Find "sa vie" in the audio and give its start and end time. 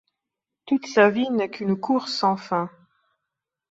0.87-1.29